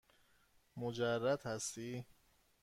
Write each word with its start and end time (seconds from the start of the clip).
مجرد 0.75 1.45
هستی؟ 1.45 2.05